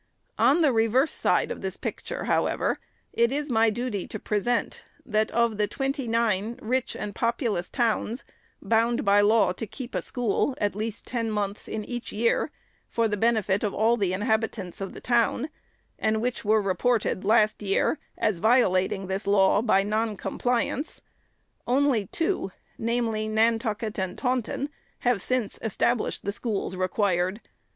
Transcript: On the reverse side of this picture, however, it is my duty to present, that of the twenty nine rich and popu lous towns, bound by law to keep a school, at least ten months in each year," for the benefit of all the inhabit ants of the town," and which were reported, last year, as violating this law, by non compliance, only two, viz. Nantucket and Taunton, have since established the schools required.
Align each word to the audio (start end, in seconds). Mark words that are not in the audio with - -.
On 0.39 0.61
the 0.61 0.71
reverse 0.73 1.11
side 1.11 1.51
of 1.51 1.61
this 1.61 1.77
picture, 1.77 2.23
however, 2.23 2.79
it 3.13 3.31
is 3.31 3.51
my 3.51 3.69
duty 3.69 4.07
to 4.07 4.17
present, 4.17 4.81
that 5.05 5.29
of 5.29 5.57
the 5.59 5.67
twenty 5.67 6.07
nine 6.07 6.57
rich 6.59 6.95
and 6.95 7.13
popu 7.13 7.51
lous 7.53 7.69
towns, 7.69 8.23
bound 8.63 9.05
by 9.05 9.21
law 9.21 9.51
to 9.51 9.67
keep 9.67 9.93
a 9.93 10.01
school, 10.01 10.55
at 10.59 10.75
least 10.75 11.05
ten 11.05 11.29
months 11.29 11.67
in 11.67 11.85
each 11.85 12.11
year," 12.11 12.49
for 12.89 13.07
the 13.07 13.15
benefit 13.15 13.63
of 13.63 13.75
all 13.75 13.95
the 13.95 14.11
inhabit 14.11 14.57
ants 14.57 14.81
of 14.81 14.95
the 14.95 15.01
town," 15.01 15.49
and 15.99 16.19
which 16.19 16.43
were 16.43 16.63
reported, 16.63 17.23
last 17.23 17.61
year, 17.61 17.99
as 18.17 18.39
violating 18.39 19.05
this 19.05 19.27
law, 19.27 19.61
by 19.61 19.83
non 19.83 20.17
compliance, 20.17 21.03
only 21.67 22.07
two, 22.07 22.51
viz. 22.79 23.29
Nantucket 23.29 23.99
and 23.99 24.17
Taunton, 24.17 24.69
have 25.01 25.21
since 25.21 25.59
established 25.61 26.25
the 26.25 26.31
schools 26.31 26.75
required. 26.75 27.39